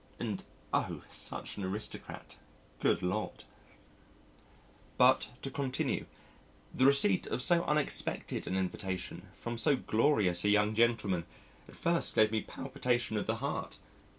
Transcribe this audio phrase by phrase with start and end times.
[0.19, 1.03] and O!
[1.11, 2.35] such an aristocrat.
[2.79, 3.43] Good Lord.
[4.97, 6.07] But to continue:
[6.73, 11.25] the receipt of so unexpected an invitation from so glorious a young gentleman
[11.69, 13.77] at first gave me palpitation of the heart.